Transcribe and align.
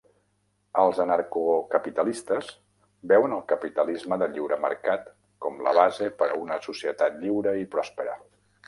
Els 0.83 1.01
anarcocapitalistes 1.03 2.49
veuen 3.13 3.37
el 3.37 3.45
capitalisme 3.53 4.19
de 4.25 4.31
lliure 4.33 4.61
mercat 4.67 5.15
com 5.47 5.63
la 5.69 5.79
base 5.81 6.13
per 6.23 6.33
a 6.35 6.41
una 6.47 6.63
societat 6.71 7.23
lliure 7.25 7.57
i 7.65 7.73
pròspera. 7.79 8.21